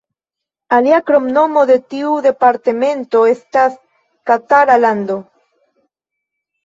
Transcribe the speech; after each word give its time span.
Alia 0.77 0.99
kromnomo 1.09 1.65
de 1.71 1.75
tiu 1.93 2.15
departemento 2.27 3.21
estas 3.35 3.79
Katara 4.33 4.79
Lando. 4.85 5.19